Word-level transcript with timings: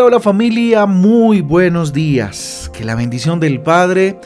Hola, 0.00 0.20
familia, 0.20 0.86
muy 0.86 1.40
buenos 1.40 1.92
días. 1.92 2.70
Que 2.72 2.84
la 2.84 2.94
bendición 2.94 3.40
del 3.40 3.60
Padre, 3.60 4.20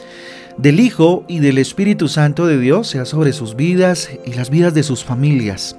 del 0.55 0.79
Hijo 0.79 1.25
y 1.27 1.39
del 1.39 1.57
Espíritu 1.57 2.07
Santo 2.07 2.45
de 2.45 2.59
Dios 2.59 2.89
sea 2.89 3.05
sobre 3.05 3.33
sus 3.33 3.55
vidas 3.55 4.11
y 4.23 4.33
las 4.33 4.51
vidas 4.51 4.75
de 4.75 4.83
sus 4.83 5.03
familias. 5.03 5.75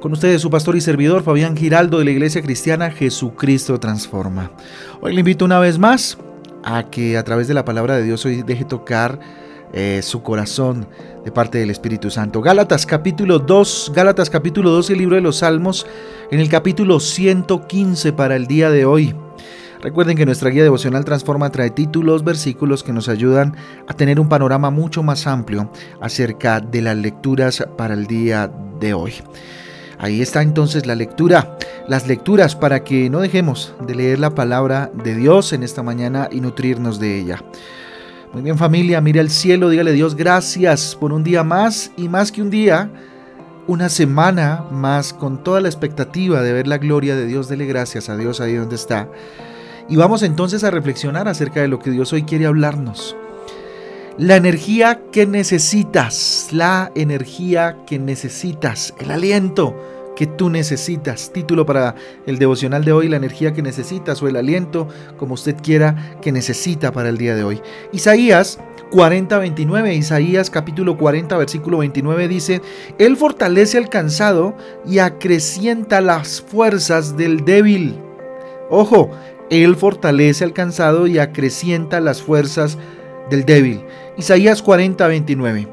Con 0.00 0.12
ustedes 0.12 0.42
su 0.42 0.50
pastor 0.50 0.74
y 0.74 0.80
servidor 0.80 1.22
Fabián 1.22 1.56
Giraldo 1.56 2.00
de 2.00 2.06
la 2.06 2.10
Iglesia 2.10 2.42
Cristiana 2.42 2.90
Jesucristo 2.90 3.78
Transforma. 3.78 4.50
Hoy 5.00 5.14
le 5.14 5.20
invito 5.20 5.44
una 5.44 5.60
vez 5.60 5.78
más 5.78 6.18
a 6.64 6.90
que 6.90 7.16
a 7.16 7.22
través 7.22 7.46
de 7.46 7.54
la 7.54 7.64
palabra 7.64 7.96
de 7.96 8.02
Dios 8.02 8.24
hoy 8.26 8.42
deje 8.42 8.64
tocar 8.64 9.20
eh, 9.72 10.00
su 10.02 10.20
corazón 10.20 10.88
de 11.24 11.30
parte 11.30 11.58
del 11.58 11.70
Espíritu 11.70 12.10
Santo. 12.10 12.42
Gálatas 12.42 12.86
capítulo 12.86 13.38
2, 13.38 13.92
Gálatas 13.94 14.30
capítulo 14.30 14.70
2, 14.70 14.90
el 14.90 14.98
libro 14.98 15.14
de 15.14 15.22
los 15.22 15.36
Salmos, 15.38 15.86
en 16.32 16.40
el 16.40 16.48
capítulo 16.48 16.98
115 16.98 18.12
para 18.12 18.34
el 18.34 18.48
día 18.48 18.70
de 18.70 18.84
hoy. 18.84 19.14
Recuerden 19.80 20.16
que 20.16 20.26
nuestra 20.26 20.50
guía 20.50 20.64
devocional 20.64 21.04
Transforma 21.04 21.50
trae 21.50 21.70
títulos, 21.70 22.24
versículos 22.24 22.82
que 22.82 22.92
nos 22.92 23.08
ayudan 23.08 23.56
a 23.86 23.94
tener 23.94 24.18
un 24.18 24.28
panorama 24.28 24.70
mucho 24.70 25.04
más 25.04 25.26
amplio 25.26 25.70
acerca 26.00 26.60
de 26.60 26.82
las 26.82 26.96
lecturas 26.96 27.64
para 27.76 27.94
el 27.94 28.06
día 28.06 28.50
de 28.80 28.94
hoy. 28.94 29.14
Ahí 29.98 30.20
está 30.20 30.42
entonces 30.42 30.86
la 30.86 30.94
lectura, 30.94 31.56
las 31.88 32.06
lecturas 32.06 32.56
para 32.56 32.82
que 32.82 33.08
no 33.08 33.20
dejemos 33.20 33.74
de 33.86 33.94
leer 33.94 34.18
la 34.18 34.34
palabra 34.34 34.90
de 34.94 35.14
Dios 35.14 35.52
en 35.52 35.62
esta 35.62 35.82
mañana 35.82 36.28
y 36.30 36.40
nutrirnos 36.40 36.98
de 36.98 37.18
ella. 37.18 37.42
Muy 38.32 38.42
bien 38.42 38.58
familia, 38.58 39.00
mire 39.00 39.20
al 39.20 39.30
cielo, 39.30 39.70
dígale 39.70 39.92
Dios 39.92 40.14
gracias 40.14 40.96
por 40.96 41.12
un 41.12 41.24
día 41.24 41.42
más 41.42 41.92
y 41.96 42.08
más 42.08 42.30
que 42.30 42.42
un 42.42 42.50
día, 42.50 42.90
una 43.66 43.88
semana 43.88 44.64
más 44.70 45.12
con 45.12 45.42
toda 45.42 45.60
la 45.60 45.68
expectativa 45.68 46.42
de 46.42 46.52
ver 46.52 46.66
la 46.66 46.78
gloria 46.78 47.16
de 47.16 47.26
Dios. 47.26 47.48
Dele 47.48 47.66
gracias 47.66 48.08
a 48.08 48.16
Dios 48.16 48.40
ahí 48.40 48.54
donde 48.54 48.76
está. 48.76 49.08
Y 49.88 49.96
vamos 49.96 50.22
entonces 50.22 50.64
a 50.64 50.70
reflexionar 50.70 51.28
acerca 51.28 51.60
de 51.60 51.68
lo 51.68 51.78
que 51.78 51.90
Dios 51.90 52.12
hoy 52.12 52.24
quiere 52.24 52.46
hablarnos. 52.46 53.16
La 54.18 54.36
energía 54.36 55.00
que 55.12 55.26
necesitas, 55.26 56.48
la 56.50 56.90
energía 56.94 57.78
que 57.86 57.98
necesitas, 57.98 58.92
el 58.98 59.10
aliento 59.10 59.74
que 60.14 60.26
tú 60.26 60.50
necesitas. 60.50 61.32
Título 61.32 61.64
para 61.64 61.94
el 62.26 62.38
devocional 62.38 62.84
de 62.84 62.92
hoy, 62.92 63.08
la 63.08 63.16
energía 63.16 63.52
que 63.52 63.62
necesitas 63.62 64.20
o 64.20 64.28
el 64.28 64.36
aliento, 64.36 64.88
como 65.16 65.34
usted 65.34 65.54
quiera, 65.62 66.18
que 66.20 66.32
necesita 66.32 66.90
para 66.90 67.08
el 67.08 67.16
día 67.16 67.36
de 67.36 67.44
hoy. 67.44 67.62
Isaías 67.92 68.58
40, 68.90 69.38
29, 69.38 69.94
Isaías 69.94 70.50
capítulo 70.50 70.98
40, 70.98 71.36
versículo 71.36 71.78
29 71.78 72.26
dice, 72.28 72.60
Él 72.98 73.16
fortalece 73.16 73.78
al 73.78 73.88
cansado 73.88 74.56
y 74.84 74.98
acrecienta 74.98 76.00
las 76.00 76.42
fuerzas 76.42 77.16
del 77.16 77.44
débil. 77.44 78.00
Ojo, 78.70 79.10
Él 79.50 79.76
fortalece 79.76 80.44
al 80.44 80.52
cansado 80.52 81.06
y 81.06 81.18
acrecienta 81.18 82.00
las 82.00 82.22
fuerzas 82.22 82.78
del 83.30 83.44
débil. 83.44 83.82
Isaías 84.16 84.62
40, 84.62 85.06
29. 85.06 85.68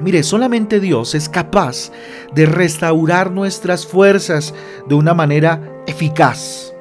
Mire, 0.00 0.22
solamente 0.22 0.78
Dios 0.78 1.14
es 1.14 1.28
capaz 1.28 1.90
de 2.34 2.46
restaurar 2.46 3.30
nuestras 3.30 3.86
fuerzas 3.86 4.54
de 4.86 4.94
una 4.94 5.14
manera 5.14 5.82
eficaz, 5.86 6.74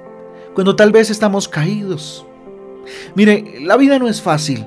cuando 0.53 0.75
tal 0.75 0.91
vez 0.91 1.09
estamos 1.09 1.47
caídos. 1.47 2.25
Mire, 3.15 3.61
la 3.61 3.77
vida 3.77 3.99
no 3.99 4.09
es 4.09 4.21
fácil 4.21 4.65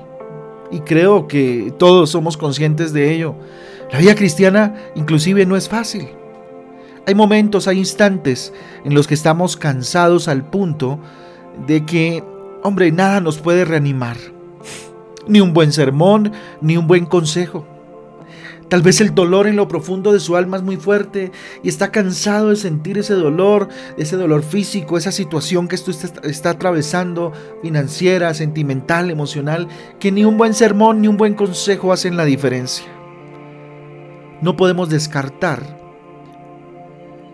y 0.71 0.79
creo 0.79 1.27
que 1.27 1.73
todos 1.77 2.09
somos 2.09 2.37
conscientes 2.37 2.91
de 2.91 3.13
ello. 3.13 3.35
La 3.91 3.99
vida 3.99 4.15
cristiana 4.15 4.91
inclusive 4.95 5.45
no 5.45 5.55
es 5.55 5.69
fácil. 5.69 6.09
Hay 7.05 7.15
momentos, 7.15 7.67
hay 7.67 7.79
instantes 7.79 8.53
en 8.83 8.93
los 8.93 9.07
que 9.07 9.13
estamos 9.13 9.57
cansados 9.57 10.27
al 10.27 10.49
punto 10.49 10.99
de 11.65 11.85
que, 11.85 12.23
hombre, 12.63 12.91
nada 12.91 13.19
nos 13.21 13.39
puede 13.39 13.65
reanimar. 13.65 14.17
Ni 15.27 15.41
un 15.41 15.53
buen 15.53 15.71
sermón, 15.71 16.31
ni 16.61 16.77
un 16.77 16.87
buen 16.87 17.05
consejo. 17.05 17.65
Tal 18.69 18.83
vez 18.83 19.01
el 19.01 19.15
dolor 19.15 19.47
en 19.47 19.55
lo 19.55 19.67
profundo 19.67 20.13
de 20.13 20.19
su 20.19 20.35
alma 20.35 20.57
es 20.57 20.63
muy 20.63 20.77
fuerte 20.77 21.31
y 21.63 21.69
está 21.69 21.91
cansado 21.91 22.49
de 22.49 22.55
sentir 22.55 22.99
ese 22.99 23.15
dolor, 23.15 23.67
ese 23.97 24.15
dolor 24.15 24.43
físico, 24.43 24.95
esa 24.95 25.11
situación 25.11 25.67
que 25.67 25.73
esto 25.73 25.89
está, 25.89 26.51
atravesando, 26.51 27.33
financiera, 27.63 28.31
sentimental, 28.35 29.09
emocional, 29.09 29.67
que 29.99 30.11
ni 30.11 30.23
un 30.23 30.37
buen 30.37 30.53
sermón 30.53 31.01
ni 31.01 31.07
un 31.07 31.17
buen 31.17 31.33
consejo 31.33 31.91
hacen 31.91 32.15
la 32.15 32.25
diferencia. 32.25 32.85
No 34.41 34.55
podemos 34.55 34.87
descartar 34.89 35.78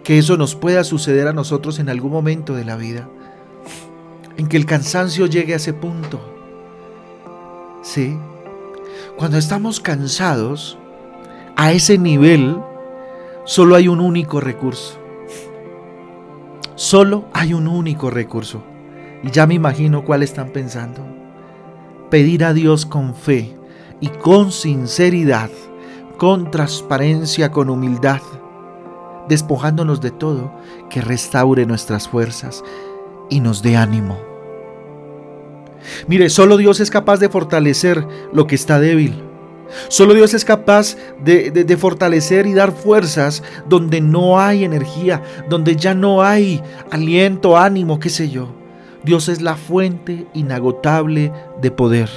que 0.06 0.20
eso 0.20 0.38
nos 0.38 0.54
pueda 0.54 0.84
suceder 0.84 1.28
a 1.28 1.34
nosotros 1.34 1.80
en 1.80 1.90
algún 1.90 2.12
momento 2.12 2.54
de 2.54 2.64
la 2.64 2.76
vida, 2.76 3.10
en 4.38 4.48
que 4.48 4.56
el 4.56 4.68
cansancio 4.68 5.26
llegue 5.26 5.54
a 5.54 5.56
ese 5.58 5.74
punto. 5.74 6.22
Sí, 7.82 8.16
cuando 9.18 9.40
estamos 9.40 9.80
cansados, 9.80 10.78
a 11.56 11.72
ese 11.72 11.98
nivel 11.98 12.56
solo 13.46 13.76
hay 13.76 13.88
un 13.88 14.00
único 14.00 14.40
recurso. 14.40 15.00
Solo 16.76 17.26
hay 17.34 17.56
un 17.56 17.68
único 17.68 18.12
recurso. 18.12 18.62
Y 19.24 19.32
ya 19.32 19.48
me 19.48 19.56
imagino 19.56 20.06
cuál 20.06 20.22
están 20.22 20.50
pensando. 20.50 21.04
Pedir 22.12 22.44
a 22.44 22.54
Dios 22.54 22.86
con 22.86 23.16
fe 23.16 23.58
y 24.02 24.10
con 24.10 24.52
sinceridad, 24.52 25.50
con 26.18 26.52
transparencia, 26.52 27.50
con 27.50 27.72
humildad, 27.72 28.22
despojándonos 29.30 30.02
de 30.02 30.12
todo, 30.12 30.52
que 30.90 31.02
restaure 31.02 31.66
nuestras 31.66 32.08
fuerzas 32.08 32.64
y 33.30 33.40
nos 33.40 33.62
dé 33.62 33.78
ánimo. 33.78 34.18
Mire, 36.08 36.30
solo 36.30 36.58
Dios 36.58 36.80
es 36.80 36.90
capaz 36.90 37.20
de 37.20 37.30
fortalecer 37.30 38.06
lo 38.34 38.48
que 38.48 38.56
está 38.56 38.80
débil. 38.80 39.22
Solo 39.88 40.14
Dios 40.14 40.34
es 40.34 40.46
capaz 40.46 40.96
de, 41.24 41.78
fortalecer 41.78 42.46
y 42.48 42.54
dar 42.54 42.72
fuerzas 42.72 43.44
donde 43.68 44.00
no 44.02 44.40
hay 44.40 44.64
energía, 44.64 45.24
donde 45.50 45.76
ya 45.76 45.94
no 45.94 46.24
hay 46.24 46.62
aliento, 46.92 47.58
ánimo, 47.58 48.00
qué 48.00 48.10
sé 48.10 48.30
yo. 48.30 48.48
Dios 49.04 49.28
es 49.28 49.42
la 49.42 49.56
fuente 49.56 50.28
inagotable 50.34 51.32
de 51.62 51.72
poder. 51.72 52.10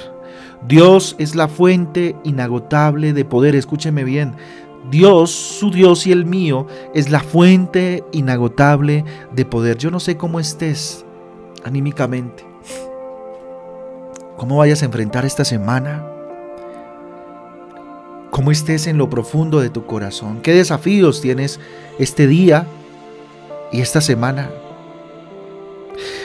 Dios 0.67 1.15
es 1.19 1.35
la 1.35 1.47
fuente 1.47 2.15
inagotable 2.23 3.13
de 3.13 3.25
poder. 3.25 3.55
Escúcheme 3.55 4.03
bien. 4.03 4.35
Dios, 4.89 5.31
su 5.31 5.71
Dios 5.71 6.07
y 6.07 6.11
el 6.11 6.25
mío, 6.25 6.67
es 6.93 7.09
la 7.09 7.19
fuente 7.19 8.03
inagotable 8.11 9.05
de 9.31 9.45
poder. 9.45 9.77
Yo 9.77 9.91
no 9.91 9.99
sé 9.99 10.17
cómo 10.17 10.39
estés 10.39 11.05
anímicamente. 11.63 12.43
¿Cómo 14.37 14.57
vayas 14.57 14.81
a 14.81 14.85
enfrentar 14.85 15.25
esta 15.25 15.45
semana? 15.45 16.05
cómo 18.39 18.51
estés 18.51 18.87
en 18.87 18.97
lo 18.97 19.09
profundo 19.09 19.59
de 19.59 19.69
tu 19.69 19.85
corazón, 19.85 20.39
qué 20.41 20.53
desafíos 20.53 21.19
tienes 21.19 21.59
este 21.97 22.27
día 22.27 22.67
y 23.71 23.81
esta 23.81 24.01
semana. 24.01 24.49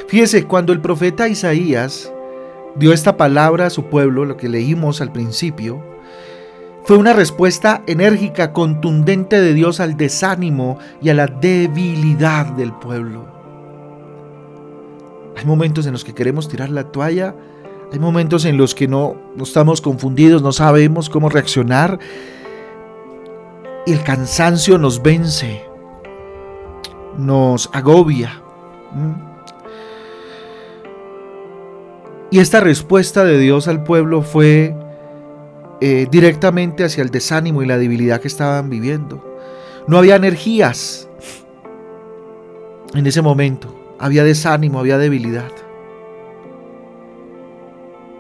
Fíjese, 0.07 0.45
cuando 0.45 0.73
el 0.73 0.81
profeta 0.81 1.29
Isaías 1.29 2.13
dio 2.77 2.93
esta 2.93 3.17
palabra 3.17 3.67
a 3.67 3.71
su 3.71 3.87
pueblo, 3.87 4.25
lo 4.25 4.37
que 4.37 4.49
leímos 4.49 5.01
al 5.01 5.11
principio, 5.11 5.83
fue 6.85 6.99
una 6.99 7.15
respuesta 7.15 7.83
enérgica, 7.87 8.53
contundente 8.53 9.41
de 9.41 9.55
Dios 9.55 9.81
al 9.81 9.97
desánimo 9.97 10.79
y 11.01 11.09
a 11.09 11.15
la 11.15 11.27
debilidad 11.27 12.47
del 12.47 12.73
pueblo. 12.75 13.27
Hay 15.35 15.47
momentos 15.47 15.87
en 15.87 15.93
los 15.93 16.05
que 16.05 16.15
queremos 16.15 16.47
tirar 16.47 16.69
la 16.69 16.85
toalla, 16.85 17.35
hay 17.91 17.99
momentos 17.99 18.45
en 18.45 18.59
los 18.59 18.75
que 18.75 18.87
no, 18.87 19.17
estamos 19.41 19.81
confundidos, 19.81 20.43
no 20.43 20.53
sabemos 20.53 21.09
cómo 21.09 21.31
reaccionar 21.31 21.99
y 23.87 23.93
el 23.93 24.03
cansancio 24.03 24.77
nos 24.77 25.03
vence, 25.03 25.65
nos 27.17 27.71
agobia. 27.73 28.43
Y 32.31 32.41
esta 32.41 32.61
respuesta 32.61 33.25
de 33.25 33.39
Dios 33.39 33.69
al 33.69 33.85
pueblo 33.85 34.21
fue 34.21 34.77
eh, 35.87 36.09
directamente 36.11 36.83
hacia 36.83 37.03
el 37.03 37.11
desánimo 37.11 37.63
y 37.63 37.67
la 37.67 37.77
debilidad 37.77 38.19
que 38.19 38.29
estaban 38.29 38.71
viviendo. 38.71 39.23
No 39.87 39.99
había 39.99 40.17
energías 40.17 41.11
en 42.95 43.07
ese 43.07 43.21
momento, 43.21 43.95
había 43.99 44.25
desánimo, 44.25 44.79
había 44.79 44.97
debilidad. 44.97 45.51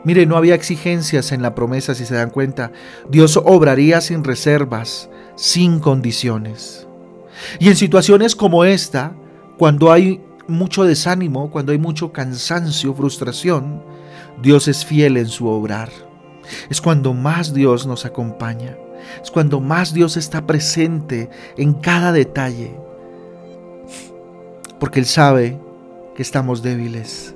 Mire, 0.04 0.26
no 0.26 0.36
había 0.36 0.54
exigencias 0.54 1.32
en 1.32 1.40
la 1.40 1.54
promesa, 1.54 1.94
si 1.94 2.04
se 2.04 2.16
dan 2.16 2.28
cuenta. 2.28 2.70
Dios 3.08 3.40
obraría 3.42 4.02
sin 4.02 4.24
reservas, 4.24 5.08
sin 5.34 5.78
condiciones. 5.78 6.86
Y 7.60 7.70
en 7.70 7.76
situaciones 7.76 8.36
como 8.36 8.66
esta, 8.66 9.16
cuando 9.56 9.90
hay 9.90 10.20
mucho 10.48 10.84
desánimo, 10.84 11.50
cuando 11.50 11.72
hay 11.72 11.78
mucho 11.78 12.12
cansancio, 12.12 12.92
frustración, 12.92 13.82
Dios 14.42 14.68
es 14.68 14.84
fiel 14.84 15.16
en 15.16 15.28
su 15.28 15.48
obrar. 15.48 15.88
Es 16.70 16.80
cuando 16.80 17.14
más 17.14 17.54
Dios 17.54 17.86
nos 17.86 18.04
acompaña. 18.04 18.76
Es 19.22 19.30
cuando 19.30 19.60
más 19.60 19.92
Dios 19.92 20.16
está 20.16 20.46
presente 20.46 21.30
en 21.56 21.74
cada 21.74 22.12
detalle. 22.12 22.74
Porque 24.78 25.00
Él 25.00 25.06
sabe 25.06 25.58
que 26.14 26.22
estamos 26.22 26.62
débiles. 26.62 27.34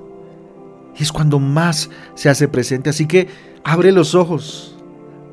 Y 0.96 1.02
es 1.02 1.12
cuando 1.12 1.38
más 1.38 1.90
se 2.14 2.28
hace 2.28 2.48
presente. 2.48 2.90
Así 2.90 3.06
que 3.06 3.28
abre 3.64 3.92
los 3.92 4.14
ojos, 4.14 4.76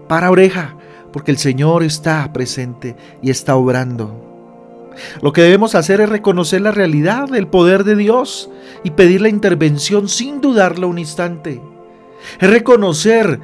para 0.07 0.29
oreja, 0.29 0.77
porque 1.11 1.31
el 1.31 1.37
Señor 1.37 1.83
está 1.83 2.31
presente 2.33 2.95
y 3.21 3.29
está 3.29 3.55
obrando. 3.55 4.21
Lo 5.21 5.33
que 5.33 5.41
debemos 5.41 5.75
hacer 5.75 6.01
es 6.01 6.09
reconocer 6.09 6.61
la 6.61 6.71
realidad 6.71 7.27
del 7.27 7.47
poder 7.47 7.83
de 7.83 7.95
Dios 7.95 8.49
y 8.83 8.91
pedir 8.91 9.21
la 9.21 9.29
intervención 9.29 10.07
sin 10.07 10.41
dudarlo 10.41 10.87
un 10.87 10.99
instante. 10.99 11.61
Es 12.39 12.49
reconocer 12.49 13.39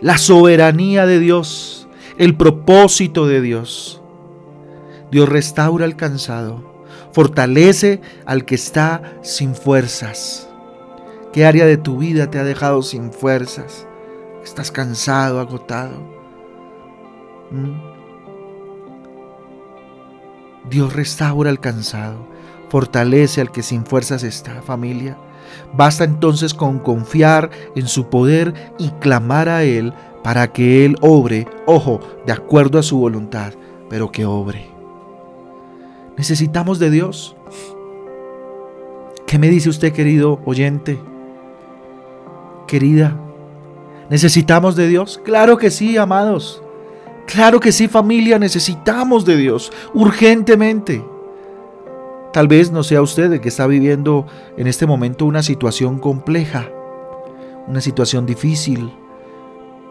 la 0.00 0.18
soberanía 0.18 1.06
de 1.06 1.18
Dios, 1.18 1.88
el 2.18 2.36
propósito 2.36 3.26
de 3.26 3.40
Dios. 3.40 4.02
Dios 5.10 5.28
restaura 5.28 5.84
al 5.84 5.96
cansado, 5.96 6.84
fortalece 7.12 8.00
al 8.26 8.44
que 8.44 8.54
está 8.54 9.18
sin 9.22 9.54
fuerzas. 9.54 10.48
¿Qué 11.32 11.44
área 11.44 11.66
de 11.66 11.76
tu 11.76 11.98
vida 11.98 12.30
te 12.30 12.38
ha 12.38 12.44
dejado 12.44 12.82
sin 12.82 13.12
fuerzas? 13.12 13.86
Estás 14.42 14.70
cansado, 14.70 15.40
agotado. 15.40 15.98
¿Mm? 17.50 17.96
Dios 20.68 20.92
restaura 20.94 21.50
al 21.50 21.60
cansado, 21.60 22.26
fortalece 22.68 23.40
al 23.40 23.52
que 23.52 23.62
sin 23.62 23.86
fuerzas 23.86 24.22
está, 24.24 24.62
familia. 24.62 25.16
Basta 25.74 26.04
entonces 26.04 26.54
con 26.54 26.78
confiar 26.78 27.50
en 27.74 27.88
su 27.88 28.08
poder 28.08 28.72
y 28.78 28.90
clamar 29.00 29.48
a 29.48 29.64
Él 29.64 29.92
para 30.22 30.52
que 30.52 30.84
Él 30.84 30.96
obre, 31.00 31.46
ojo, 31.66 32.00
de 32.26 32.32
acuerdo 32.32 32.78
a 32.78 32.82
su 32.82 32.98
voluntad, 32.98 33.52
pero 33.88 34.10
que 34.10 34.24
obre. 34.24 34.68
Necesitamos 36.16 36.78
de 36.78 36.90
Dios. 36.90 37.36
¿Qué 39.26 39.38
me 39.38 39.48
dice 39.48 39.68
usted, 39.68 39.92
querido 39.92 40.40
oyente? 40.44 40.98
querida? 42.66 43.16
¿Necesitamos 44.10 44.76
de 44.76 44.88
Dios? 44.88 45.20
Claro 45.24 45.56
que 45.56 45.70
sí, 45.70 45.96
amados. 45.96 46.62
Claro 47.26 47.58
que 47.58 47.72
sí, 47.72 47.88
familia, 47.88 48.38
necesitamos 48.38 49.24
de 49.24 49.36
Dios 49.36 49.72
urgentemente. 49.94 51.04
Tal 52.36 52.48
vez 52.48 52.70
no 52.70 52.82
sea 52.82 53.00
usted 53.00 53.32
el 53.32 53.40
que 53.40 53.48
está 53.48 53.66
viviendo 53.66 54.26
en 54.58 54.66
este 54.66 54.84
momento 54.84 55.24
una 55.24 55.42
situación 55.42 55.98
compleja, 55.98 56.68
una 57.66 57.80
situación 57.80 58.26
difícil. 58.26 58.92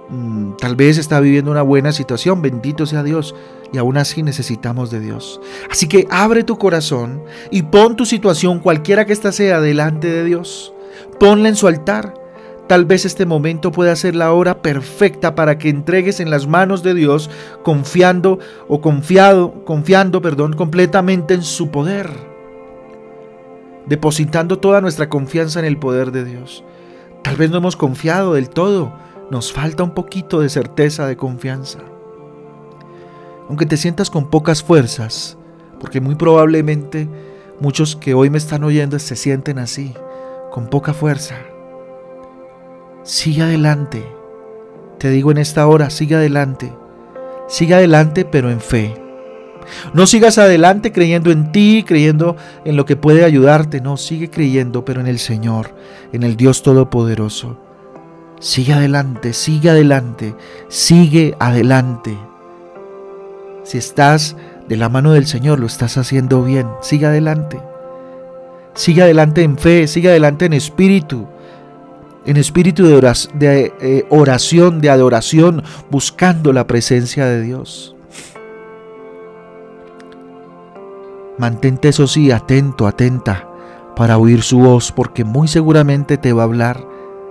Mm, 0.10 0.52
tal 0.60 0.76
vez 0.76 1.00
está 1.00 1.20
viviendo 1.20 1.50
una 1.50 1.64
buena 1.64 1.92
situación, 1.92 2.44
bendito 2.44 2.86
sea 2.86 3.02
Dios, 3.02 3.34
y 3.74 3.80
aún 3.80 3.98
así 3.98 4.22
necesitamos 4.22 4.92
de 4.92 5.00
Dios. 5.00 5.42
Así 5.72 5.88
que 5.88 6.06
abre 6.12 6.44
tu 6.44 6.60
corazón 6.60 7.24
y 7.50 7.64
pon 7.64 7.96
tu 7.96 8.06
situación, 8.06 8.60
cualquiera 8.60 9.08
que 9.08 9.14
ésta 9.14 9.32
sea, 9.32 9.60
delante 9.60 10.08
de 10.08 10.24
Dios. 10.24 10.72
Ponla 11.20 11.50
en 11.50 11.56
su 11.56 11.66
altar 11.66 12.14
Tal 12.68 12.86
vez 12.86 13.06
este 13.06 13.26
momento 13.26 13.72
pueda 13.72 13.96
ser 13.96 14.16
la 14.16 14.32
hora 14.32 14.62
perfecta 14.62 15.34
para 15.34 15.58
que 15.58 15.70
entregues 15.70 16.20
en 16.20 16.30
las 16.32 16.46
manos 16.46 16.82
de 16.82 16.94
Dios 16.94 17.30
confiando 17.64 18.38
o 18.68 18.82
confiado, 18.82 19.66
confiando, 19.66 20.20
perdón, 20.22 20.54
completamente 20.54 21.36
en 21.36 21.44
su 21.44 21.70
poder. 21.70 22.35
Depositando 23.88 24.60
toda 24.60 24.82
nuestra 24.82 25.10
confianza 25.10 25.60
en 25.60 25.66
el 25.66 25.78
poder 25.78 26.12
de 26.12 26.26
Dios. 26.26 26.64
Tal 27.24 27.36
vez 27.36 27.50
no 27.52 27.58
hemos 27.58 27.76
confiado 27.76 28.34
del 28.34 28.50
todo, 28.50 28.94
nos 29.32 29.52
falta 29.52 29.84
un 29.84 29.92
poquito 29.92 30.40
de 30.40 30.50
certeza 30.50 31.08
de 31.08 31.18
confianza. 31.18 31.80
Aunque 33.48 33.66
te 33.66 33.78
sientas 33.78 34.10
con 34.10 34.30
pocas 34.30 34.64
fuerzas, 34.64 35.38
porque 35.80 36.02
muy 36.02 36.16
probablemente 36.16 37.08
muchos 37.60 37.96
que 37.96 38.14
hoy 38.14 38.30
me 38.30 38.38
están 38.38 38.64
oyendo 38.64 38.98
se 39.00 39.16
sienten 39.16 39.60
así, 39.60 39.94
con 40.52 40.68
poca 40.68 40.94
fuerza 40.94 41.36
Sigue 43.06 43.44
adelante. 43.44 44.04
Te 44.98 45.12
digo 45.12 45.30
en 45.30 45.38
esta 45.38 45.68
hora, 45.68 45.92
sigue 45.92 46.16
adelante. 46.16 46.74
Sigue 47.48 47.76
adelante 47.76 48.26
pero 48.26 48.50
en 48.50 48.60
fe. 48.60 49.05
No 49.94 50.08
sigas 50.08 50.38
adelante 50.38 50.92
creyendo 50.92 51.32
en 51.32 51.52
ti, 51.52 51.84
creyendo 51.86 52.36
en 52.66 52.76
lo 52.76 52.86
que 52.86 52.96
puede 52.96 53.24
ayudarte. 53.24 53.82
No, 53.82 53.98
sigue 53.98 54.30
creyendo 54.30 54.86
pero 54.86 55.02
en 55.02 55.08
el 55.08 55.20
Señor, 55.20 55.76
en 56.14 56.24
el 56.24 56.38
Dios 56.38 56.64
Todopoderoso. 56.64 57.60
Sigue 58.40 58.74
adelante, 58.74 59.34
sigue 59.34 59.70
adelante, 59.70 60.36
sigue 60.68 61.36
adelante. 61.40 62.18
Si 63.64 63.78
estás 63.78 64.36
de 64.68 64.78
la 64.78 64.90
mano 64.90 65.14
del 65.14 65.26
Señor, 65.26 65.60
lo 65.60 65.66
estás 65.66 65.98
haciendo 65.98 66.44
bien. 66.44 66.68
Sigue 66.82 67.06
adelante. 67.06 67.60
Sigue 68.74 69.04
adelante 69.04 69.42
en 69.44 69.58
fe, 69.58 69.88
sigue 69.88 70.10
adelante 70.10 70.46
en 70.46 70.54
espíritu 70.54 71.28
en 72.26 72.38
espíritu 72.38 72.86
de 72.86 73.74
eh, 73.82 74.06
oración, 74.10 74.82
de 74.82 74.90
adoración, 74.90 75.64
buscando 75.92 76.54
la 76.54 76.68
presencia 76.68 77.26
de 77.26 77.42
Dios. 77.42 77.95
Mantente 81.38 81.90
eso 81.90 82.08
sí, 82.08 82.32
atento, 82.32 82.88
atenta, 82.88 83.48
para 83.96 84.18
oír 84.18 84.42
su 84.42 84.60
voz, 84.60 84.92
porque 84.92 85.24
muy 85.24 85.48
seguramente 85.48 86.18
te 86.18 86.34
va 86.34 86.44
a 86.44 86.46
hablar 86.46 86.86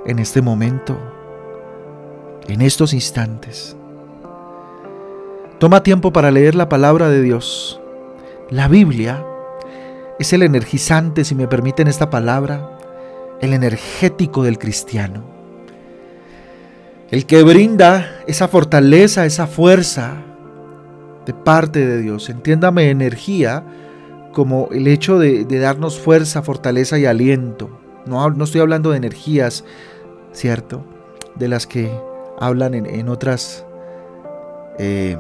en 0.07 0.19
este 0.19 0.43
momento, 0.43 0.99
en 2.47 2.61
estos 2.61 2.93
instantes. 2.93 3.77
Toma 5.59 5.83
tiempo 5.83 6.13
para 6.13 6.31
leer 6.31 6.55
la 6.55 6.69
palabra 6.69 7.09
de 7.09 7.23
Dios. 7.23 7.81
La 8.51 8.69
Biblia 8.69 9.25
es 10.19 10.33
el 10.33 10.43
energizante, 10.43 11.25
si 11.25 11.35
me 11.35 11.49
permiten 11.49 11.89
esta 11.89 12.11
palabra, 12.11 12.71
el 13.41 13.55
energético 13.55 14.43
del 14.43 14.59
cristiano. 14.59 15.25
El 17.11 17.27
que 17.27 17.43
brinda 17.43 18.21
esa 18.27 18.49
fortaleza, 18.49 19.25
esa 19.25 19.47
fuerza 19.47 20.17
de 21.25 21.33
parte 21.33 21.87
de 21.87 22.03
Dios. 22.03 22.29
Entiéndame 22.29 22.91
energía 22.91 23.65
como 24.35 24.69
el 24.73 24.87
hecho 24.87 25.19
de, 25.19 25.45
darnos 25.45 25.99
fuerza, 25.99 26.43
fortaleza 26.43 26.99
y 26.99 27.07
aliento. 27.07 27.71
No, 28.05 28.45
estoy 28.45 28.61
hablando 28.61 28.91
de 28.91 28.99
energías, 28.99 29.65
¿cierto? 30.33 30.85
De 31.37 31.49
las 31.49 31.67
que 31.67 31.91
hablan 32.39 32.75
en, 32.75 33.09
otras... 33.09 33.65
Eh, 34.79 35.17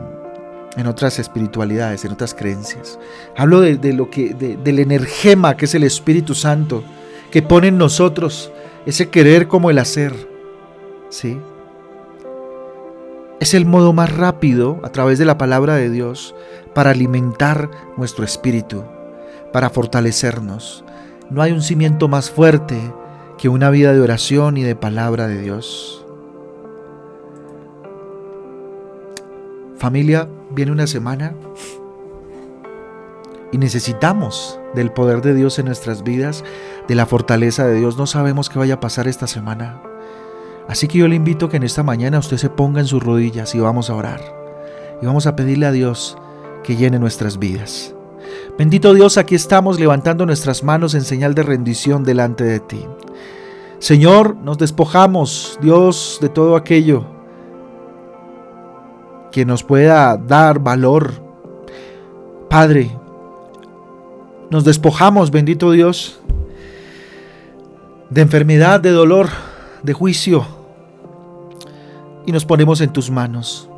en 0.76 0.88
otras 0.88 1.21
espiritualidades, 1.21 2.04
en 2.04 2.12
otras 2.12 2.35
creencias. 2.35 2.99
Hablo 3.37 3.61
de, 3.61 3.92
lo 3.92 4.11
que, 4.11 4.35
del 4.35 4.78
energema 4.80 5.56
que 5.56 5.66
es 5.66 5.75
el 5.76 5.85
Espíritu 5.85 6.35
Santo, 6.35 6.83
que 7.30 7.42
pone 7.42 7.68
en 7.68 7.78
nosotros 7.78 8.50
ese 8.85 9.09
querer 9.09 9.47
como 9.47 9.71
el 9.71 9.78
hacer. 9.78 10.12
¿Sí? 11.11 11.38
Es 13.40 13.54
el 13.54 13.66
modo 13.66 13.92
más 13.92 14.16
rápido 14.16 14.80
a 14.83 14.90
través 14.90 15.18
de 15.18 15.25
la 15.25 15.38
palabra 15.38 15.76
de 15.76 15.90
Dios 15.90 16.35
para 16.75 16.90
alimentar 16.90 17.71
nuestro 17.97 18.25
espíritu, 18.25 18.85
para 19.54 19.70
fortalecernos. 19.70 20.84
No 21.30 21.40
hay 21.40 21.52
un 21.52 21.62
cimiento 21.62 22.08
más 22.08 22.28
fuerte 22.28 22.76
que 23.38 23.49
una 23.49 23.70
vida 23.70 23.92
de 23.92 24.00
oración 24.00 24.56
y 24.56 24.64
de 24.64 24.75
palabra 24.75 25.28
de 25.28 25.40
Dios. 25.40 26.04
Familia, 29.76 30.26
viene 30.50 30.73
una 30.73 30.88
semana 30.88 31.34
y 33.52 33.58
necesitamos 33.58 34.58
del 34.75 34.90
poder 34.90 35.23
de 35.23 35.34
Dios 35.34 35.61
en 35.61 35.66
nuestras 35.66 36.02
vidas, 36.02 36.42
de 36.88 36.96
la 36.96 37.06
fortaleza 37.06 37.64
de 37.64 37.76
Dios. 37.76 37.96
No 37.96 38.08
sabemos 38.08 38.50
qué 38.50 38.58
vaya 38.58 38.75
a 38.75 38.80
pasar 38.80 39.06
esta 39.06 39.28
semana. 39.28 39.80
Así 40.66 40.88
que 40.88 40.99
yo 40.99 41.06
le 41.06 41.14
invito 41.14 41.46
a 41.46 41.49
que 41.49 41.58
en 41.58 41.62
esta 41.62 41.84
mañana 41.84 42.18
usted 42.18 42.38
se 42.38 42.50
ponga 42.50 42.80
en 42.80 42.88
sus 42.88 43.04
rodillas 43.04 43.54
y 43.54 43.61
vamos 43.61 43.88
a 43.88 43.94
orar. 43.94 44.20
Y 45.00 45.06
vamos 45.06 45.28
a 45.28 45.37
pedirle 45.37 45.66
a 45.66 45.70
Dios 45.70 46.18
que 46.64 46.75
llene 46.75 46.99
nuestras 46.99 47.38
vidas. 47.38 47.94
Bendito 48.59 48.95
Dios, 48.95 49.19
aquí 49.19 49.35
estamos 49.35 49.81
levantando 49.81 50.26
nuestras 50.26 50.62
manos 50.62 50.95
en 50.95 51.03
señal 51.03 51.35
de 51.35 51.43
rendición 51.43 52.05
delante 52.05 52.45
de 52.45 52.61
ti. 52.61 52.87
Señor, 53.79 54.37
nos 54.37 54.59
despojamos, 54.59 55.59
Dios, 55.61 56.19
de 56.21 56.29
todo 56.29 56.57
aquello 56.57 57.05
que 59.31 59.45
nos 59.45 59.64
pueda 59.64 60.17
dar 60.17 60.61
valor. 60.61 61.12
Padre, 62.49 62.97
nos 64.49 64.64
despojamos, 64.64 65.33
bendito 65.33 65.73
Dios, 65.73 66.21
de 68.11 68.21
enfermedad, 68.21 68.81
de 68.81 68.91
dolor, 68.91 69.29
de 69.83 69.93
juicio, 69.93 70.47
y 72.25 72.33
nos 72.33 72.45
ponemos 72.45 72.81
en 72.81 72.93
tus 72.93 73.11
manos. 73.11 73.69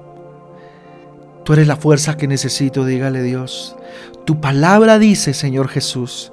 Tú 1.47 1.53
eres 1.53 1.69
la 1.69 1.77
fuerza 1.77 2.17
que 2.17 2.27
necesito, 2.27 2.85
dígale 2.85 3.23
Dios. 3.23 3.77
Tu 4.25 4.41
palabra 4.41 4.99
dice, 4.99 5.33
Señor 5.33 5.69
Jesús, 5.69 6.33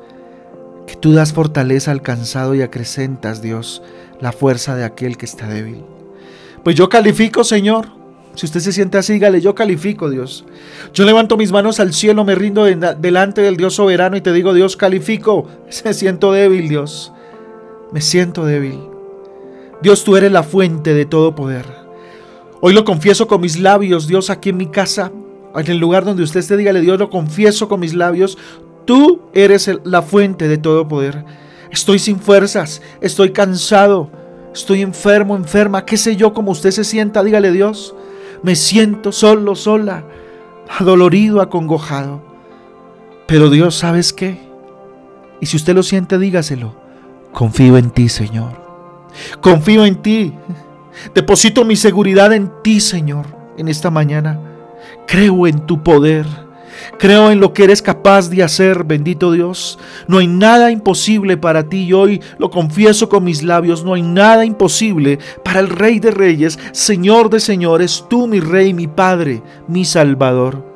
que 0.88 0.96
tú 0.96 1.14
das 1.14 1.34
fortaleza 1.34 1.92
al 1.92 2.02
cansado 2.02 2.56
y 2.56 2.64
acrecentas, 2.64 3.40
Dios, 3.40 3.84
la 4.20 4.32
fuerza 4.32 4.76
de 4.76 4.84
aquel 4.84 5.16
que 5.18 5.28
está 5.28 5.48
débil. 5.48 5.86
Pues 6.64 6.76
yo 6.76 6.90
califico, 6.90 7.44
Señor, 7.44 7.90
Si 8.34 8.48
usted 8.48 8.62
se 8.62 8.72
siente 8.72 8.98
así, 8.98 9.14
dígale, 9.14 9.40
yo 9.40 9.54
califico, 9.54 10.10
Dios. 10.10 10.46
Yo 10.92 11.06
levanto 11.06 11.38
mis 11.38 11.52
manos 11.52 11.80
al 11.80 11.94
cielo, 11.94 12.26
me 12.26 12.34
rindo 12.34 12.64
delante 12.64 13.42
del 13.42 13.58
Dios 13.58 13.76
soberano 13.76 14.18
y 14.18 14.22
te 14.22 14.34
digo, 14.34 14.56
Dios, 14.56 14.76
califico. 14.76 15.48
Me 15.86 15.94
siento 15.94 16.32
débil, 16.32 16.68
Dios. 16.68 17.14
Me 17.92 18.02
siento 18.02 18.44
débil. 18.44 18.80
Dios, 19.84 20.04
tú 20.04 20.18
eres 20.18 20.32
la 20.32 20.42
fuente 20.42 20.96
de 20.96 21.06
todo 21.06 21.36
poder. 21.36 21.83
Hoy 22.66 22.74
lo 22.74 22.86
confieso 22.86 23.28
con 23.28 23.42
mis 23.42 23.60
labios, 23.60 24.08
Dios, 24.08 24.30
aquí 24.30 24.50
en 24.50 24.58
mi 24.58 24.68
casa. 24.68 25.12
En 25.54 25.68
el 25.70 25.78
lugar 25.78 26.06
donde 26.06 26.24
usted 26.24 26.40
esté, 26.40 26.56
dígale, 26.56 26.80
Dios, 26.82 26.98
lo 26.98 27.10
confieso 27.10 27.68
con 27.68 27.82
mis 27.82 27.94
labios. 27.94 28.38
Tú 28.86 29.22
eres 29.34 29.70
la 29.84 30.02
fuente 30.02 30.48
de 30.48 30.58
todo 30.58 30.88
poder. 30.88 31.26
Estoy 31.70 32.00
sin 32.00 32.20
fuerzas, 32.20 32.82
estoy 33.02 33.32
cansado, 33.32 34.10
estoy 34.54 34.82
enfermo, 34.82 35.36
enferma, 35.36 35.86
qué 35.86 35.98
sé 35.98 36.16
yo, 36.16 36.34
como 36.34 36.52
usted 36.52 36.72
se 36.72 36.84
sienta, 36.84 37.24
dígale 37.24 37.52
Dios 37.52 37.94
me 38.44 38.56
siento 38.56 39.12
solo, 39.12 39.56
sola, 39.56 40.04
adolorido, 40.78 41.42
acongojado. 41.42 42.22
Pero 43.26 43.50
Dios, 43.50 43.76
¿sabes 43.76 44.14
qué? 44.14 44.38
Y 45.40 45.48
si 45.48 45.58
usted 45.58 45.74
lo 45.74 45.82
siente, 45.82 46.20
dígaselo. 46.20 46.76
Confío 47.32 47.78
en 47.78 47.90
ti, 47.90 48.10
Señor. 48.10 48.62
Confío 49.42 49.86
en 49.86 50.02
ti. 50.02 50.34
Deposito 51.14 51.66
mi 51.66 51.76
seguridad 51.76 52.34
en 52.34 52.52
ti, 52.64 52.80
Señor, 52.80 53.26
en 53.58 53.68
esta 53.68 53.90
mañana. 53.90 54.40
Creo 55.08 55.48
en 55.48 55.66
tu 55.66 55.84
poder. 55.84 56.26
Creo 56.98 57.32
en 57.32 57.40
lo 57.40 57.54
que 57.54 57.64
eres 57.64 57.82
capaz 57.82 58.30
de 58.30 58.44
hacer, 58.44 58.84
bendito 58.84 59.32
Dios. 59.32 59.80
No 60.08 60.18
hay 60.18 60.28
nada 60.28 60.72
imposible 60.72 61.38
para 61.38 61.70
ti 61.70 61.84
y 61.84 61.94
hoy 61.94 62.22
lo 62.38 62.50
confieso 62.50 63.10
con 63.10 63.24
mis 63.24 63.44
labios. 63.44 63.84
No 63.84 63.94
hay 63.94 64.02
nada 64.02 64.46
imposible 64.46 65.20
para 65.44 65.60
el 65.60 65.70
Rey 65.70 66.00
de 66.00 66.12
Reyes, 66.12 66.60
Señor 66.72 67.30
de 67.30 67.40
Señores, 67.40 68.06
tú 68.10 68.28
mi 68.28 68.40
Rey, 68.40 68.74
mi 68.74 68.88
Padre, 68.88 69.42
mi 69.68 69.86
Salvador. 69.86 70.73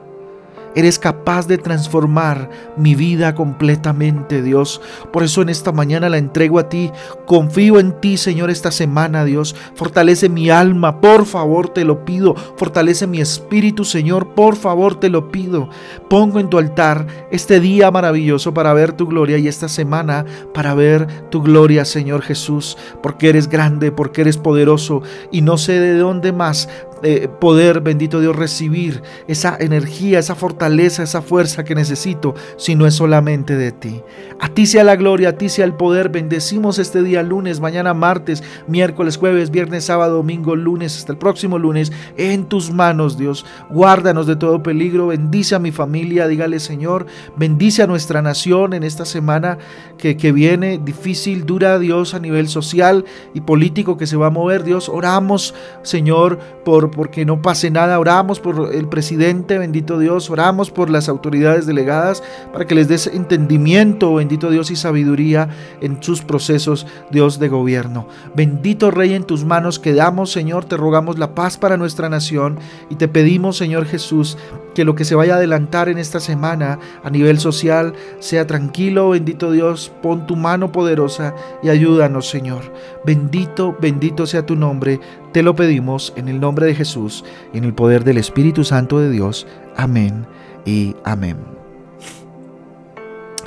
Eres 0.77 0.99
capaz 0.99 1.47
de 1.47 1.57
transformar 1.57 2.51
mi 2.77 2.93
vida 2.93 3.33
completamente, 3.33 4.43
Dios. 4.43 4.79
Por 5.11 5.23
eso 5.23 5.41
en 5.41 5.49
esta 5.49 5.71
mañana 5.71 6.07
la 6.07 6.19
entrego 6.19 6.59
a 6.59 6.69
ti. 6.69 6.91
Confío 7.25 7.79
en 7.79 7.99
ti, 7.99 8.15
Señor, 8.15 8.51
esta 8.51 8.69
semana, 8.69 9.25
Dios. 9.25 9.55
Fortalece 9.73 10.29
mi 10.29 10.51
alma, 10.51 11.01
por 11.01 11.25
favor, 11.25 11.69
te 11.69 11.83
lo 11.83 12.05
pido. 12.05 12.35
Fortalece 12.57 13.07
mi 13.07 13.19
espíritu, 13.19 13.85
Señor, 13.85 14.35
por 14.35 14.55
favor, 14.55 14.99
te 14.99 15.09
lo 15.09 15.31
pido. 15.31 15.67
Pongo 16.11 16.39
en 16.39 16.47
tu 16.47 16.59
altar 16.59 17.07
este 17.31 17.59
día 17.59 17.89
maravilloso 17.89 18.53
para 18.53 18.71
ver 18.73 18.93
tu 18.93 19.07
gloria 19.07 19.39
y 19.39 19.47
esta 19.47 19.69
semana 19.69 20.25
para 20.53 20.75
ver 20.75 21.07
tu 21.31 21.41
gloria, 21.41 21.85
Señor 21.85 22.21
Jesús, 22.21 22.77
porque 23.01 23.29
eres 23.29 23.49
grande, 23.49 23.91
porque 23.91 24.21
eres 24.21 24.37
poderoso 24.37 25.01
y 25.31 25.41
no 25.41 25.57
sé 25.57 25.79
de 25.79 25.97
dónde 25.97 26.33
más 26.33 26.69
eh, 27.03 27.27
poder, 27.39 27.81
bendito 27.81 28.19
Dios, 28.19 28.35
recibir 28.35 29.01
esa 29.27 29.57
energía, 29.59 30.19
esa 30.19 30.35
fortaleza, 30.35 31.03
esa 31.03 31.21
fuerza 31.21 31.63
que 31.63 31.75
necesito, 31.75 32.35
si 32.57 32.75
no 32.75 32.85
es 32.85 32.95
solamente 32.95 33.55
de 33.55 33.71
ti. 33.71 34.01
A 34.39 34.49
ti 34.49 34.65
sea 34.65 34.83
la 34.83 34.95
gloria, 34.95 35.29
a 35.29 35.33
ti 35.33 35.49
sea 35.49 35.65
el 35.65 35.73
poder. 35.73 36.09
Bendecimos 36.09 36.79
este 36.79 37.03
día 37.03 37.23
lunes, 37.23 37.59
mañana 37.59 37.93
martes, 37.93 38.43
miércoles, 38.67 39.17
jueves, 39.17 39.51
viernes, 39.51 39.85
sábado, 39.85 40.17
domingo, 40.17 40.55
lunes, 40.55 40.97
hasta 40.97 41.11
el 41.11 41.17
próximo 41.17 41.57
lunes, 41.57 41.91
en 42.17 42.45
tus 42.45 42.71
manos, 42.71 43.17
Dios. 43.17 43.45
Guárdanos 43.69 44.27
de 44.27 44.35
todo 44.35 44.63
peligro, 44.63 45.07
bendice 45.07 45.55
a 45.55 45.59
mi 45.59 45.71
familia, 45.71 46.27
dígale 46.27 46.59
Señor, 46.59 47.05
bendice 47.35 47.83
a 47.83 47.87
nuestra 47.87 48.21
nación 48.21 48.73
en 48.73 48.83
esta 48.83 49.05
semana 49.05 49.57
que, 49.97 50.17
que 50.17 50.31
viene, 50.31 50.79
difícil, 50.83 51.45
dura, 51.45 51.79
Dios, 51.79 52.13
a 52.13 52.19
nivel 52.19 52.47
social 52.47 53.05
y 53.33 53.41
político 53.41 53.97
que 53.97 54.07
se 54.07 54.17
va 54.17 54.27
a 54.27 54.31
mover, 54.31 54.63
Dios. 54.63 54.89
Oramos, 54.89 55.53
Señor, 55.83 56.39
por 56.63 56.86
porque 56.91 57.25
no 57.25 57.41
pase 57.41 57.71
nada. 57.71 57.99
Oramos 57.99 58.39
por 58.39 58.73
el 58.73 58.87
presidente, 58.87 59.57
bendito 59.57 59.99
Dios. 59.99 60.29
Oramos 60.29 60.71
por 60.71 60.89
las 60.89 61.09
autoridades 61.09 61.65
delegadas 61.65 62.23
para 62.51 62.65
que 62.65 62.75
les 62.75 62.87
des 62.87 63.07
entendimiento, 63.07 64.15
bendito 64.15 64.49
Dios, 64.49 64.71
y 64.71 64.75
sabiduría 64.75 65.49
en 65.81 66.01
sus 66.01 66.21
procesos, 66.21 66.87
Dios 67.11 67.39
de 67.39 67.49
gobierno. 67.49 68.07
Bendito 68.35 68.91
Rey, 68.91 69.13
en 69.13 69.23
tus 69.23 69.45
manos 69.45 69.79
quedamos, 69.79 70.31
Señor. 70.31 70.65
Te 70.65 70.77
rogamos 70.77 71.17
la 71.17 71.35
paz 71.35 71.57
para 71.57 71.77
nuestra 71.77 72.09
nación 72.09 72.59
y 72.89 72.95
te 72.95 73.07
pedimos, 73.07 73.57
Señor 73.57 73.85
Jesús, 73.85 74.37
que 74.77 74.85
lo 74.85 74.93
que 74.93 75.05
se 75.05 75.15
vaya 75.15 75.33
a 75.33 75.37
adelantar 75.37 75.89
en 75.89 75.97
esta 75.97 76.19
semana 76.19 76.77
a 77.03 77.09
nivel 77.09 77.39
social 77.39 77.93
sea 78.19 78.45
tranquilo, 78.45 79.09
bendito 79.09 79.51
Dios. 79.51 79.91
Pon 80.03 80.27
tu 80.27 80.35
mano 80.35 80.71
poderosa 80.71 81.33
y 81.63 81.69
ayúdanos, 81.69 82.29
Señor. 82.29 82.61
Bendito, 83.03 83.75
bendito 83.81 84.27
sea 84.27 84.45
tu 84.45 84.55
nombre. 84.55 84.99
Te 85.31 85.41
lo 85.41 85.55
pedimos 85.55 86.13
en 86.15 86.27
el 86.27 86.39
nombre 86.39 86.67
de 86.67 86.75
Jesús 86.75 87.25
y 87.55 87.57
en 87.57 87.63
el 87.63 87.73
poder 87.73 88.03
del 88.03 88.19
Espíritu 88.19 88.63
Santo 88.63 88.99
de 88.99 89.09
Dios. 89.09 89.47
Amén 89.75 90.27
y 90.63 90.95
amén. 91.03 91.56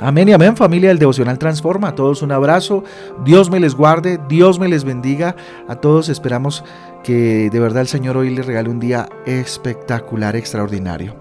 Amén 0.03 0.27
y 0.27 0.33
amén 0.33 0.57
familia 0.57 0.89
del 0.89 0.97
Devocional 0.97 1.37
Transforma. 1.37 1.89
A 1.89 1.95
todos 1.95 2.23
un 2.23 2.31
abrazo. 2.31 2.83
Dios 3.23 3.51
me 3.51 3.59
les 3.59 3.75
guarde, 3.75 4.19
Dios 4.27 4.57
me 4.57 4.67
les 4.67 4.83
bendiga. 4.83 5.35
A 5.67 5.75
todos 5.75 6.09
esperamos 6.09 6.63
que 7.03 7.51
de 7.51 7.59
verdad 7.59 7.81
el 7.81 7.87
Señor 7.87 8.17
hoy 8.17 8.31
les 8.31 8.47
regale 8.47 8.69
un 8.69 8.79
día 8.79 9.07
espectacular, 9.27 10.35
extraordinario. 10.35 11.15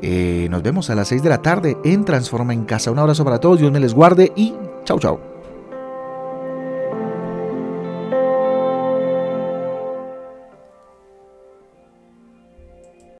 Eh, 0.00 0.46
nos 0.50 0.62
vemos 0.62 0.88
a 0.88 0.94
las 0.94 1.08
6 1.08 1.24
de 1.24 1.28
la 1.30 1.42
tarde 1.42 1.76
en 1.84 2.04
Transforma 2.04 2.52
en 2.52 2.64
Casa. 2.64 2.92
Un 2.92 3.00
abrazo 3.00 3.24
para 3.24 3.40
todos, 3.40 3.58
Dios 3.58 3.72
me 3.72 3.80
les 3.80 3.92
guarde 3.92 4.32
y 4.36 4.54
chau 4.84 5.00
chau. 5.00 5.31